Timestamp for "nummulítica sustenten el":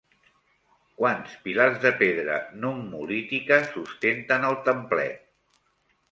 2.63-4.57